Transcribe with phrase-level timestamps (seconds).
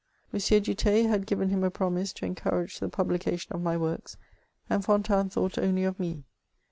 [0.33, 0.39] M.
[0.39, 4.17] du Theil had g^ven him a promise to encourage the publication of my works,
[4.67, 6.23] and Fontanes thought only of me.